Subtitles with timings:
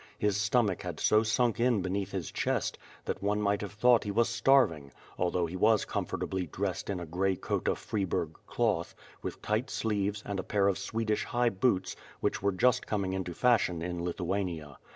[0.17, 4.09] His stomach had so sunk in beneath his chest that one might have thought he
[4.09, 9.43] was starving, although he was comfortably dressed in a gray coat of Freiburg cloth, with
[9.43, 13.35] tight sleeves, and a pair of Swed ish high boots, which were just coming into
[13.35, 14.77] fashion in Litnuania.